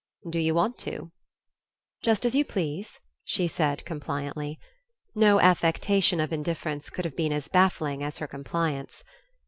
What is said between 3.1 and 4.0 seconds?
she said,